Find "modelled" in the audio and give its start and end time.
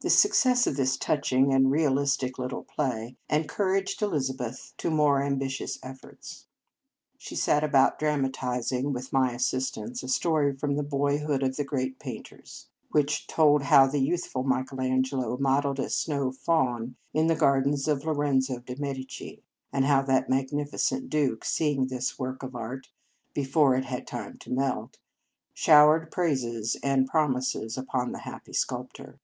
15.38-15.80